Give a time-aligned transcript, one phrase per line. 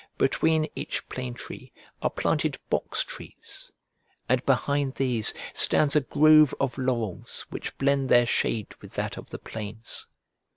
[0.17, 3.71] Between each plane tree are planted box trees,
[4.27, 9.29] and behind these stands a grove of laurels which blend their shade with that of
[9.29, 10.07] the planes.